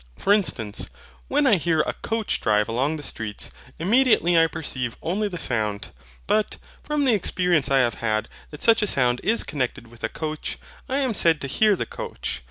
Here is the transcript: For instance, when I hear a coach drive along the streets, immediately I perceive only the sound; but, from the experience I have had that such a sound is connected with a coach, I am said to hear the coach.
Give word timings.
For 0.17 0.33
instance, 0.33 0.89
when 1.27 1.45
I 1.45 1.57
hear 1.57 1.81
a 1.81 1.93
coach 1.93 2.41
drive 2.41 2.67
along 2.67 2.97
the 2.97 3.03
streets, 3.03 3.51
immediately 3.77 4.35
I 4.35 4.47
perceive 4.47 4.97
only 5.03 5.27
the 5.27 5.37
sound; 5.37 5.89
but, 6.25 6.57
from 6.83 7.05
the 7.05 7.13
experience 7.13 7.69
I 7.69 7.81
have 7.81 7.93
had 8.01 8.27
that 8.49 8.63
such 8.63 8.81
a 8.81 8.87
sound 8.87 9.21
is 9.23 9.43
connected 9.43 9.85
with 9.89 10.03
a 10.03 10.09
coach, 10.09 10.57
I 10.89 10.97
am 10.97 11.13
said 11.13 11.39
to 11.41 11.47
hear 11.47 11.75
the 11.75 11.85
coach. 11.85 12.39